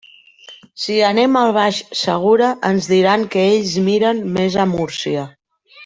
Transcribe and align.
Si 0.83 0.95
anem 1.09 1.37
al 1.41 1.53
Baix 1.57 1.81
Segura, 1.99 2.47
ens 2.71 2.89
diran 2.95 3.29
que 3.37 3.45
ells 3.53 3.79
miren 3.91 4.25
més 4.41 4.59
a 4.65 4.67
Múrcia. 4.77 5.29